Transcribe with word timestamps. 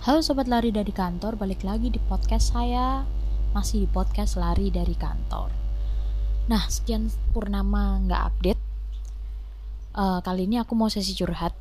Halo 0.00 0.24
sobat 0.24 0.48
lari 0.48 0.72
dari 0.72 0.96
kantor, 0.96 1.36
balik 1.36 1.60
lagi 1.60 1.92
di 1.92 2.00
podcast 2.00 2.56
saya. 2.56 3.04
Masih 3.52 3.84
di 3.84 3.88
podcast 3.92 4.40
lari 4.40 4.72
dari 4.72 4.96
kantor. 4.96 5.52
Nah, 6.48 6.64
sekian 6.72 7.12
purnama 7.36 8.00
nggak 8.08 8.22
update. 8.32 8.62
Uh, 9.92 10.24
Kali 10.24 10.48
ini 10.48 10.56
aku 10.56 10.72
mau 10.72 10.88
sesi 10.88 11.12
curhat. 11.12 11.52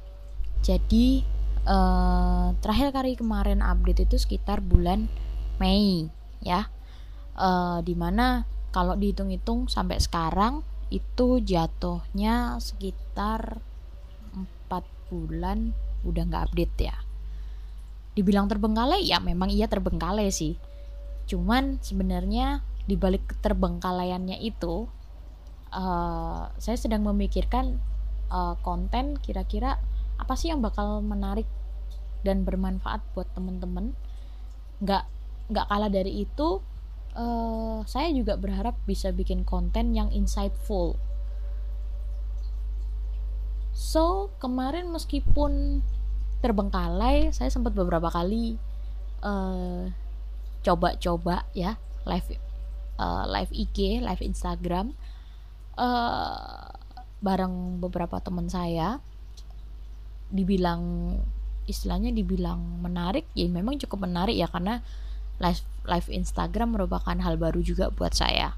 Jadi, 0.64 1.20
uh, 1.68 2.56
terakhir 2.64 2.96
kali 2.96 3.20
kemarin 3.20 3.60
update 3.60 4.08
itu 4.08 4.16
sekitar 4.16 4.64
bulan 4.64 5.12
Mei 5.60 6.08
ya. 6.40 6.72
Uh, 7.36 7.84
Di 7.84 7.92
mana 7.92 8.48
kalau 8.72 8.96
dihitung-hitung 8.96 9.68
sampai 9.68 10.00
sekarang 10.00 10.64
Itu 10.88 11.44
jatuhnya 11.44 12.56
sekitar 12.64 13.60
4 14.32 15.12
bulan 15.12 15.76
udah 16.08 16.24
nggak 16.24 16.44
update 16.52 16.78
ya 16.88 17.09
dibilang 18.20 18.52
terbengkalai 18.52 19.00
ya 19.08 19.24
memang 19.24 19.48
iya 19.48 19.72
terbengkalai 19.72 20.28
sih. 20.28 20.60
Cuman 21.24 21.80
sebenarnya 21.80 22.68
di 22.84 23.00
balik 23.00 23.40
terbengkalaiannya 23.40 24.44
itu 24.44 24.92
uh, 25.72 26.52
saya 26.60 26.76
sedang 26.76 27.08
memikirkan 27.08 27.80
uh, 28.28 28.60
konten 28.60 29.16
kira-kira 29.24 29.80
apa 30.20 30.36
sih 30.36 30.52
yang 30.52 30.60
bakal 30.60 31.00
menarik 31.00 31.48
dan 32.28 32.44
bermanfaat 32.44 33.00
buat 33.16 33.32
temen-temen. 33.32 33.96
Nggak 34.84 35.08
nggak 35.48 35.66
kalah 35.72 35.88
dari 35.88 36.28
itu 36.28 36.60
uh, 37.16 37.80
saya 37.88 38.12
juga 38.12 38.36
berharap 38.36 38.76
bisa 38.84 39.16
bikin 39.16 39.48
konten 39.48 39.96
yang 39.96 40.12
insightful. 40.12 41.00
So 43.72 44.36
kemarin 44.44 44.92
meskipun 44.92 45.80
terbengkalai 46.40 47.36
saya 47.36 47.52
sempat 47.52 47.76
beberapa 47.76 48.08
kali 48.08 48.56
uh, 49.24 49.92
coba-coba 50.64 51.48
ya 51.52 51.76
live 52.08 52.40
uh, 53.00 53.28
live 53.28 53.52
IG 53.52 54.04
live 54.04 54.24
Instagram 54.24 54.96
uh, 55.80 56.72
bareng 57.20 57.80
beberapa 57.84 58.20
teman 58.24 58.48
saya. 58.48 59.04
Dibilang 60.30 61.16
istilahnya 61.66 62.14
dibilang 62.14 62.82
menarik 62.82 63.26
ya 63.34 63.46
memang 63.50 63.78
cukup 63.82 64.06
menarik 64.06 64.38
ya 64.38 64.50
karena 64.50 64.82
live 65.42 65.62
live 65.86 66.10
Instagram 66.10 66.76
merupakan 66.76 67.18
hal 67.18 67.36
baru 67.40 67.60
juga 67.64 67.90
buat 67.90 68.14
saya. 68.14 68.54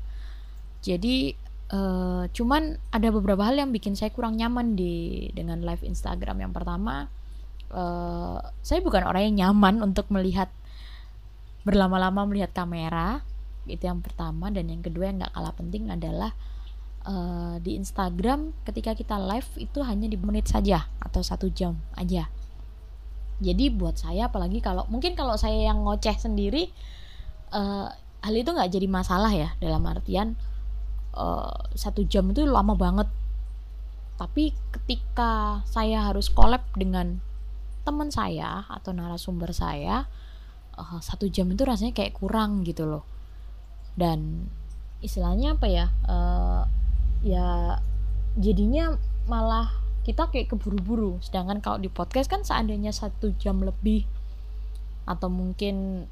Jadi 0.82 1.34
uh, 1.72 2.26
cuman 2.34 2.78
ada 2.92 3.08
beberapa 3.14 3.46
hal 3.46 3.62
yang 3.62 3.72
bikin 3.72 3.94
saya 3.96 4.12
kurang 4.12 4.36
nyaman 4.36 4.76
di 4.76 5.28
dengan 5.32 5.64
live 5.64 5.86
Instagram. 5.86 6.44
Yang 6.44 6.54
pertama 6.58 7.08
uh, 7.72 8.40
saya 8.62 8.80
bukan 8.84 9.08
orang 9.08 9.32
yang 9.32 9.36
nyaman 9.48 9.82
untuk 9.82 10.08
melihat 10.14 10.52
berlama-lama 11.64 12.28
melihat 12.28 12.52
kamera. 12.54 13.24
Itu 13.66 13.88
yang 13.88 14.02
pertama. 14.04 14.50
Dan 14.50 14.70
yang 14.70 14.82
kedua 14.84 15.10
yang 15.10 15.22
nggak 15.22 15.34
kalah 15.34 15.54
penting 15.56 15.90
adalah 15.90 16.34
uh, 17.06 17.58
di 17.62 17.78
Instagram 17.78 18.54
ketika 18.66 18.94
kita 18.98 19.16
live 19.18 19.48
itu 19.58 19.80
hanya 19.86 20.10
di 20.10 20.18
menit 20.18 20.50
saja 20.50 20.90
atau 21.02 21.22
satu 21.22 21.50
jam 21.50 21.78
aja. 21.98 22.30
Jadi 23.42 23.74
buat 23.74 23.98
saya 23.98 24.30
apalagi 24.30 24.62
kalau 24.62 24.86
mungkin 24.86 25.18
kalau 25.18 25.34
saya 25.34 25.74
yang 25.74 25.82
ngoceh 25.82 26.14
sendiri 26.14 26.70
uh, 27.50 27.90
hal 28.22 28.34
itu 28.38 28.50
nggak 28.54 28.70
jadi 28.70 28.88
masalah 28.90 29.34
ya. 29.34 29.50
Dalam 29.58 29.82
artian 29.90 30.38
uh, 31.18 31.74
satu 31.74 32.06
jam 32.06 32.30
itu 32.30 32.46
lama 32.46 32.78
banget. 32.78 33.10
Tapi 34.22 34.54
ketika 34.70 35.66
saya 35.66 36.06
harus 36.06 36.30
collab 36.30 36.62
dengan 36.78 37.18
teman 37.82 38.14
saya 38.14 38.66
atau 38.70 38.94
narasumber 38.94 39.52
saya 39.52 40.06
uh, 40.78 41.00
satu 41.02 41.28
jam 41.28 41.50
itu 41.50 41.64
rasanya 41.66 41.94
kayak 41.96 42.16
kurang 42.16 42.62
gitu 42.66 42.88
loh. 42.88 43.04
Dan 43.98 44.48
istilahnya 45.02 45.58
apa 45.58 45.68
ya 45.68 45.86
uh, 46.06 46.64
ya 47.26 47.78
jadinya 48.38 48.96
malah 49.26 49.70
kita 50.02 50.30
kayak 50.34 50.54
keburu-buru. 50.54 51.22
Sedangkan 51.22 51.62
kalau 51.62 51.78
di 51.78 51.90
podcast 51.92 52.30
kan 52.32 52.42
seandainya 52.42 52.90
satu 52.94 53.34
jam 53.38 53.62
lebih 53.62 54.06
atau 55.06 55.30
mungkin 55.30 56.06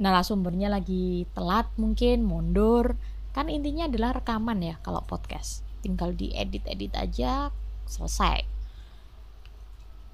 narasumbernya 0.00 0.72
lagi 0.72 1.28
telat 1.36 1.68
mungkin 1.76 2.24
mundur 2.24 2.96
kan 3.36 3.52
intinya 3.52 3.86
adalah 3.88 4.16
rekaman 4.18 4.60
ya 4.62 4.76
kalau 4.80 5.04
podcast. 5.04 5.62
Tinggal 5.82 6.14
diedit-edit 6.14 6.94
aja 6.94 7.50
selesai. 7.86 8.46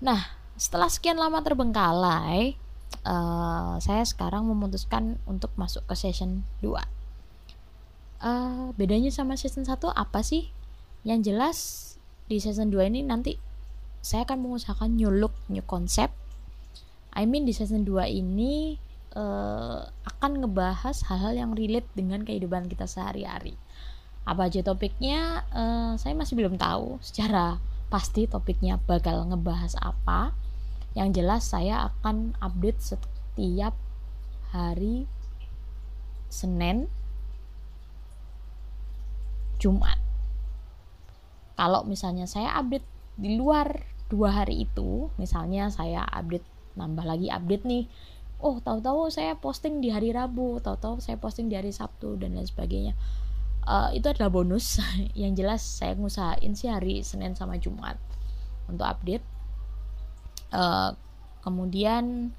Nah 0.01 0.48
setelah 0.59 0.91
sekian 0.91 1.17
lama 1.17 1.39
terbengkalai 1.41 2.59
uh, 3.07 3.79
saya 3.79 4.03
sekarang 4.03 4.43
memutuskan 4.45 5.17
untuk 5.25 5.55
masuk 5.55 5.87
ke 5.87 5.95
season 5.95 6.43
2 6.61 6.75
uh, 6.75 6.83
eh, 8.27 8.65
bedanya 8.75 9.11
sama 9.15 9.39
season 9.39 9.67
1 9.67 9.79
apa 9.95 10.21
sih? 10.23 10.51
Yang 11.07 11.21
jelas 11.31 11.59
di 12.27 12.43
season 12.43 12.69
2 12.75 12.91
ini 12.91 13.01
nanti 13.07 13.39
saya 14.03 14.27
akan 14.27 14.39
mengusahakan 14.43 14.99
new 14.99 15.11
look 15.11 15.35
new 15.51 15.63
concept. 15.65 16.15
I 17.15 17.27
mean 17.27 17.47
di 17.47 17.55
season 17.55 17.83
2 17.83 18.11
ini 18.11 18.79
uh, 19.15 19.83
akan 19.87 20.45
ngebahas 20.45 21.07
hal-hal 21.09 21.35
yang 21.35 21.51
relate 21.55 21.89
dengan 21.95 22.23
kehidupan 22.23 22.71
kita 22.71 22.87
sehari-hari. 22.87 23.59
Apa 24.29 24.53
aja 24.53 24.61
topiknya? 24.61 25.47
Uh, 25.51 25.97
saya 25.97 26.13
masih 26.15 26.37
belum 26.37 26.61
tahu 26.61 27.01
secara 27.01 27.59
pasti 27.89 28.29
topiknya 28.29 28.77
bakal 28.85 29.25
ngebahas 29.25 29.73
apa 29.81 30.37
yang 30.99 31.15
jelas 31.15 31.47
saya 31.47 31.95
akan 31.95 32.35
update 32.43 32.83
setiap 32.83 33.79
hari 34.51 35.07
Senin 36.27 36.91
Jumat. 39.63 40.03
Kalau 41.55 41.87
misalnya 41.87 42.27
saya 42.27 42.59
update 42.59 42.83
di 43.15 43.39
luar 43.39 43.87
dua 44.11 44.43
hari 44.43 44.67
itu 44.67 45.15
misalnya 45.23 45.71
saya 45.71 46.03
update 46.03 46.47
nambah 46.79 47.05
lagi 47.07 47.29
update 47.29 47.67
nih 47.67 47.85
oh 48.39 48.63
tahu-tahu 48.63 49.11
saya 49.11 49.35
posting 49.37 49.83
di 49.83 49.91
hari 49.91 50.15
Rabu 50.15 50.63
tahu-tahu 50.63 51.03
saya 51.03 51.19
posting 51.19 51.51
di 51.51 51.59
hari 51.59 51.71
Sabtu 51.71 52.19
dan 52.19 52.35
lain 52.35 52.47
sebagainya. 52.47 52.99
Uh, 53.69 53.93
itu 53.95 54.11
adalah 54.11 54.35
bonus. 54.35 54.83
Yang 55.19 55.47
jelas 55.47 55.63
saya 55.63 55.95
ngusahain 55.95 56.59
sih 56.59 56.67
hari 56.67 57.07
Senin 57.07 57.39
sama 57.39 57.55
Jumat 57.63 58.03
untuk 58.67 58.87
update 58.87 59.38
uh, 60.53 60.93
kemudian 61.43 62.35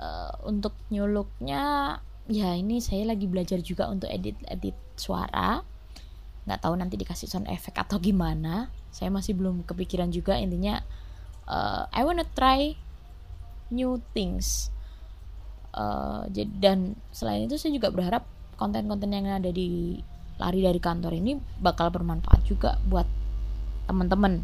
uh, 0.00 0.32
untuk 0.46 0.74
new 0.88 1.04
looknya 1.04 1.96
ya 2.30 2.54
ini 2.54 2.78
saya 2.78 3.10
lagi 3.10 3.26
belajar 3.26 3.58
juga 3.60 3.90
untuk 3.90 4.06
edit 4.06 4.38
edit 4.46 4.76
suara. 4.94 5.60
Nggak 6.46 6.60
tahu 6.62 6.74
nanti 6.78 6.94
dikasih 6.96 7.28
sound 7.28 7.50
effect 7.50 7.76
atau 7.76 7.98
gimana. 7.98 8.70
Saya 8.90 9.10
masih 9.12 9.36
belum 9.38 9.66
kepikiran 9.66 10.10
juga. 10.10 10.38
Intinya 10.38 10.82
uh, 11.46 11.86
I 11.90 12.02
wanna 12.06 12.26
try 12.34 12.74
new 13.70 13.98
things. 14.14 14.70
Uh, 15.70 16.26
dan 16.58 16.98
selain 17.14 17.46
itu 17.46 17.54
saya 17.54 17.70
juga 17.70 17.94
berharap 17.94 18.26
konten-konten 18.58 19.14
yang 19.14 19.30
ada 19.30 19.54
di 19.54 20.02
lari 20.40 20.66
dari 20.66 20.80
kantor 20.82 21.14
ini 21.14 21.38
bakal 21.62 21.94
bermanfaat 21.94 22.42
juga 22.48 22.80
buat 22.88 23.06
teman-teman. 23.86 24.42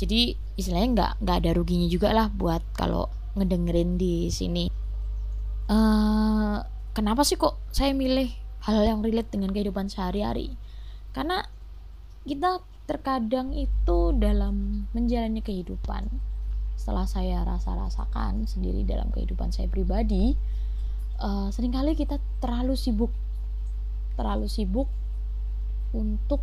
Jadi 0.00 0.45
istilahnya 0.56 0.88
nggak 0.96 1.12
nggak 1.22 1.36
ada 1.44 1.50
ruginya 1.52 1.88
juga 1.88 2.12
lah 2.12 2.28
buat 2.32 2.64
kalau 2.76 3.12
ngedengerin 3.36 4.00
di 4.00 4.32
sini. 4.32 4.72
Uh, 5.68 6.62
kenapa 6.96 7.22
sih 7.22 7.36
kok 7.36 7.60
saya 7.70 7.92
milih 7.92 8.32
hal 8.64 8.82
yang 8.82 9.00
relate 9.04 9.28
dengan 9.28 9.52
kehidupan 9.52 9.92
sehari-hari? 9.92 10.56
Karena 11.12 11.44
kita 12.24 12.64
terkadang 12.86 13.52
itu 13.52 14.14
dalam 14.16 14.86
menjalani 14.94 15.42
kehidupan 15.42 16.06
setelah 16.78 17.08
saya 17.08 17.42
rasa-rasakan 17.42 18.46
sendiri 18.46 18.86
dalam 18.86 19.10
kehidupan 19.10 19.50
saya 19.50 19.66
pribadi 19.66 20.38
uh, 21.18 21.50
sering 21.50 21.74
kali 21.74 21.98
kita 21.98 22.22
terlalu 22.38 22.78
sibuk 22.78 23.10
terlalu 24.14 24.46
sibuk 24.46 24.86
untuk 25.90 26.38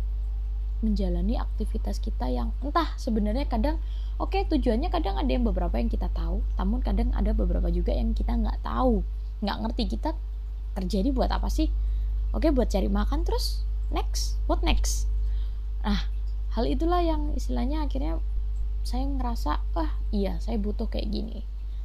menjalani 0.84 1.40
aktivitas 1.40 1.96
kita 1.98 2.28
yang 2.28 2.52
entah 2.60 2.92
sebenarnya 3.00 3.48
kadang 3.48 3.80
oke 4.20 4.36
okay, 4.36 4.44
tujuannya 4.44 4.92
kadang 4.92 5.16
ada 5.16 5.30
yang 5.32 5.48
beberapa 5.48 5.80
yang 5.80 5.88
kita 5.88 6.12
tahu 6.12 6.44
namun 6.60 6.84
kadang 6.84 7.10
ada 7.16 7.32
beberapa 7.32 7.72
juga 7.72 7.96
yang 7.96 8.12
kita 8.12 8.36
nggak 8.36 8.60
tahu 8.60 9.00
nggak 9.40 9.58
ngerti 9.64 9.84
kita 9.96 10.12
terjadi 10.74 11.14
buat 11.14 11.30
apa 11.30 11.46
sih? 11.48 11.70
Oke 12.34 12.50
okay, 12.50 12.50
buat 12.50 12.66
cari 12.66 12.90
makan 12.90 13.22
terus 13.22 13.62
next 13.94 14.36
what 14.50 14.60
next? 14.66 15.06
Nah 15.86 16.10
hal 16.54 16.64
itulah 16.66 17.00
yang 17.00 17.32
istilahnya 17.34 17.86
akhirnya 17.86 18.18
saya 18.84 19.06
ngerasa 19.08 19.62
wah 19.72 19.90
iya 20.12 20.36
saya 20.38 20.60
butuh 20.60 20.86
kayak 20.86 21.08
gini 21.08 21.40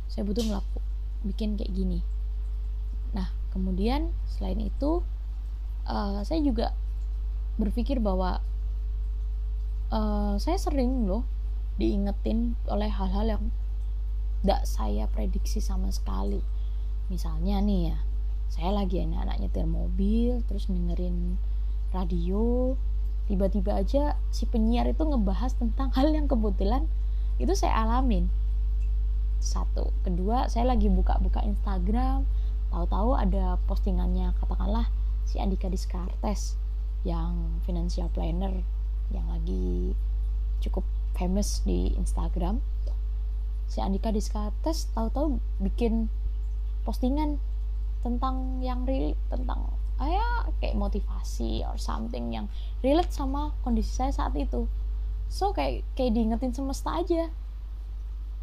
saya 0.09 0.25
butuh 0.25 0.43
ngelaku 0.43 0.79
bikin 1.23 1.55
kayak 1.55 1.71
gini. 1.71 2.01
Nah 3.13 3.29
kemudian 3.53 4.09
selain 4.25 4.57
itu 4.59 5.05
uh, 5.85 6.21
saya 6.25 6.41
juga 6.41 6.73
berpikir 7.61 8.01
bahwa 8.01 8.41
uh, 9.93 10.35
saya 10.37 10.57
sering 10.57 11.09
loh 11.09 11.25
diingetin 11.79 12.59
oleh 12.67 12.91
hal-hal 12.91 13.25
yang 13.25 13.43
tidak 14.41 14.63
saya 14.65 15.05
prediksi 15.11 15.59
sama 15.59 15.91
sekali. 15.91 16.39
Misalnya 17.11 17.59
nih 17.59 17.93
ya 17.93 17.97
saya 18.49 18.73
lagi 18.73 19.01
anak-anak 19.05 19.37
nyetir 19.45 19.67
mobil 19.69 20.41
terus 20.49 20.65
dengerin 20.71 21.37
radio 21.93 22.73
tiba-tiba 23.29 23.77
aja 23.77 24.17
si 24.33 24.49
penyiar 24.49 24.89
itu 24.89 25.05
ngebahas 25.05 25.53
tentang 25.53 25.93
hal 25.97 26.09
yang 26.13 26.25
kebetulan 26.29 26.87
itu 27.39 27.51
saya 27.55 27.85
alamin. 27.85 28.29
Satu. 29.39 29.95
Kedua 30.03 30.51
saya 30.51 30.67
lagi 30.67 30.91
buka-buka 30.91 31.39
Instagram 31.43 32.27
tahu-tahu 32.69 33.17
ada 33.17 33.57
postingannya 33.65 34.35
katakanlah 34.37 34.91
si 35.25 35.41
Andika 35.41 35.71
Diskartes 35.71 36.59
yang 37.07 37.63
financial 37.63 38.11
planner 38.11 38.61
yang 39.13 39.25
lagi 39.29 39.93
cukup 40.63 40.85
famous 41.15 41.61
di 41.65 41.93
Instagram. 41.95 42.61
Si 43.69 43.83
Andika 43.83 44.09
Diskartes 44.09 44.89
tahu-tahu 44.97 45.37
bikin 45.61 46.09
postingan 46.87 47.37
tentang 48.01 48.63
yang 48.63 48.87
real 48.87 49.13
tentang 49.27 49.75
ah, 49.99 50.47
kayak 50.63 50.79
motivasi 50.79 51.67
or 51.67 51.75
something 51.75 52.31
yang 52.31 52.47
relate 52.79 53.11
sama 53.11 53.51
kondisi 53.61 53.91
saya 53.91 54.15
saat 54.15 54.33
itu. 54.39 54.65
So 55.29 55.53
kayak 55.53 55.85
kayak 55.93 56.15
diingetin 56.15 56.55
semesta 56.55 56.95
aja. 56.95 57.29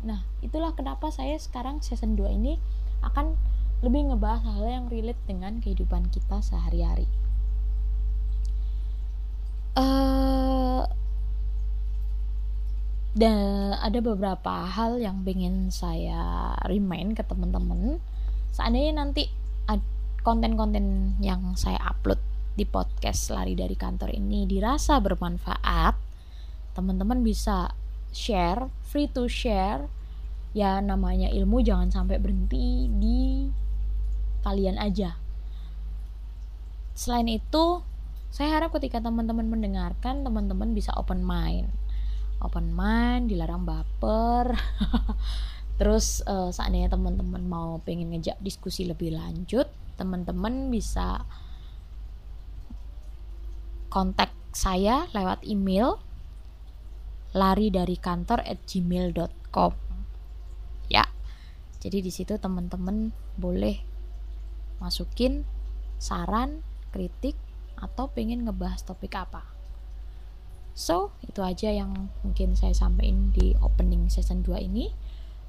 Nah 0.05 0.23
itulah 0.45 0.77
kenapa 0.77 1.11
saya 1.11 1.41
sekarang 1.41 1.83
season 1.83 2.15
2 2.15 2.37
ini 2.37 2.61
akan 3.03 3.35
lebih 3.85 4.13
ngebahas 4.13 4.45
hal 4.47 4.65
yang 4.65 4.87
relate 4.89 5.21
dengan 5.29 5.61
kehidupan 5.61 6.09
kita 6.13 6.41
sehari-hari. 6.41 7.09
Uh, 9.77 10.26
dan 13.17 13.73
ada 13.81 13.97
beberapa 14.05 14.69
hal 14.69 15.01
yang 15.01 15.25
pengen 15.25 15.73
saya 15.73 16.53
remind 16.69 17.17
ke 17.17 17.25
teman-teman. 17.25 17.97
Seandainya 18.53 19.01
nanti 19.01 19.33
konten-konten 20.21 21.17
yang 21.25 21.57
saya 21.57 21.81
upload 21.81 22.21
di 22.59 22.69
podcast 22.69 23.33
lari 23.33 23.57
dari 23.57 23.73
kantor 23.73 24.11
ini 24.13 24.45
dirasa 24.45 25.01
bermanfaat 25.01 25.97
teman-teman 26.77 27.25
bisa 27.25 27.73
share 28.13 28.69
free 28.85 29.09
to 29.09 29.25
share. 29.33 29.89
Ya 30.53 30.85
namanya 30.85 31.33
ilmu 31.33 31.65
jangan 31.65 31.89
sampai 31.89 32.21
berhenti 32.21 32.93
di 33.01 33.49
kalian 34.45 34.77
aja. 34.77 35.17
Selain 36.93 37.29
itu 37.33 37.81
saya 38.29 38.61
harap 38.61 38.77
ketika 38.77 39.01
teman-teman 39.01 39.49
mendengarkan 39.49 40.21
teman-teman 40.21 40.77
bisa 40.77 40.93
open 41.01 41.25
mind 41.25 41.73
open 42.41 42.73
mind 42.73 43.33
dilarang 43.33 43.65
baper. 43.65 44.57
Terus 45.79 46.25
uh, 46.25 46.49
seandainya 46.49 46.93
teman-teman 46.93 47.45
mau 47.45 47.81
pengen 47.85 48.17
ngejak 48.17 48.41
diskusi 48.41 48.89
lebih 48.89 49.13
lanjut 49.13 49.69
teman-teman 49.97 50.69
bisa 50.69 51.25
kontak 53.89 54.29
saya 54.53 55.09
lewat 55.17 55.41
email 55.49 55.97
lari 57.33 57.73
dari 57.73 57.97
kantor 57.97 58.45
at 58.45 58.61
gmail.com 58.69 59.73
ya 60.93 61.05
jadi 61.81 62.05
di 62.05 62.13
situ 62.13 62.37
teman-teman 62.37 63.13
boleh 63.41 63.81
masukin 64.85 65.49
saran 65.97 66.61
kritik 66.93 67.37
atau 67.81 68.13
pengen 68.13 68.45
ngebahas 68.45 68.85
topik 68.85 69.17
apa 69.17 69.56
so 70.77 71.17
itu 71.25 71.41
aja 71.41 71.73
yang 71.73 72.13
mungkin 72.21 72.53
saya 72.53 72.77
sampaikan 72.77 73.33
di 73.33 73.57
opening 73.65 74.13
season 74.13 74.45
2 74.45 74.69
ini 74.69 74.93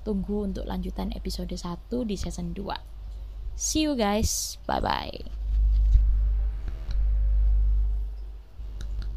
Tunggu 0.07 0.47
untuk 0.47 0.63
lanjutan 0.63 1.11
episode 1.11 1.51
1 1.51 1.67
di 2.07 2.15
season 2.15 2.55
2. 2.55 3.59
See 3.59 3.83
you 3.83 3.99
guys. 3.99 4.55
Bye 4.63 4.79
bye. 4.79 5.36